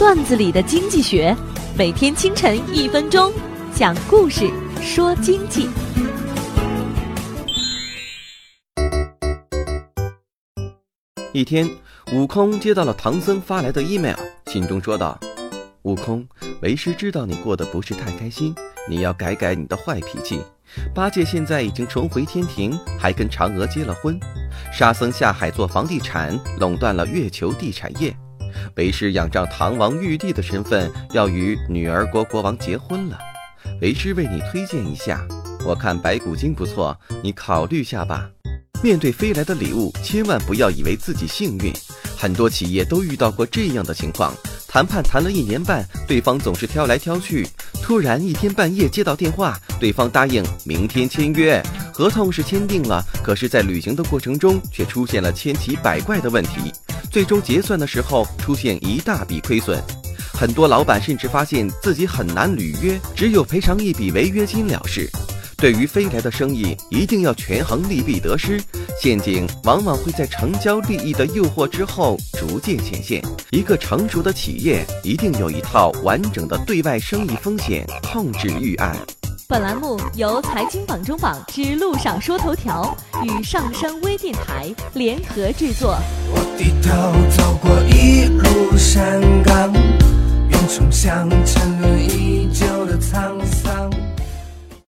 [0.00, 1.36] 段子里的经济学，
[1.76, 3.30] 每天清晨一分钟，
[3.74, 5.68] 讲故事说经济。
[11.34, 11.68] 一天，
[12.14, 14.16] 悟空接到了唐僧发来的 email，
[14.46, 15.20] 信中说道
[15.84, 16.26] ：“悟空，
[16.62, 18.54] 为师知道你过得不是太开心，
[18.88, 20.40] 你要改改你的坏脾气。
[20.94, 24.18] 八戒现在已经重回天庭，还跟嫦娥结了婚。
[24.72, 28.16] 沙僧下海做房地产，垄断了月球地产业。
[28.76, 33.18] 为师仰仗唐王玉帝的身份，要与女儿国国王结婚了。
[33.80, 35.26] 为师为你推荐一下，
[35.64, 38.28] 我看白骨精不错，你考虑下吧。”
[38.82, 41.70] 面对飞来的礼物，千万不要以为自己幸运。
[42.16, 44.34] 很多企业都遇到过这样的情况：
[44.66, 47.46] 谈判谈了一年半，对方总是挑来挑去，
[47.82, 51.62] 突然一天半夜接到电话，对方答应明天签约，
[51.92, 56.72] 合同是签订了，可是，在履行的过程中却出现了千奇百怪的问题，
[57.10, 59.82] 最终结算的时候出现一大笔亏损。
[60.32, 65.10] 很多老板甚至发现自己很难履约，只有赔偿一笔违约金了事。
[65.56, 68.58] 对于飞来的生意，一定要权衡利弊得失。
[68.98, 73.22] 陷阱往往会在成交利益的诱惑之后逐渐显现。
[73.50, 78.96] 一个成熟的企业一定有一套完整的对外生意风险控制预案。
[79.50, 85.98] 本栏目由财经榜中榜之路上说头条与上升微电台联合制作。
[86.32, 89.72] 我低头走过一路山岗，
[90.50, 91.79] 云冲向沉沦已久的沧桑。